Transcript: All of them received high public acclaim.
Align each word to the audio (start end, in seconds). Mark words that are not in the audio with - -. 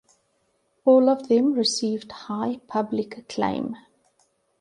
All 0.83 1.09
of 1.09 1.27
them 1.27 1.53
received 1.53 2.11
high 2.11 2.59
public 2.67 3.19
acclaim. 3.19 3.75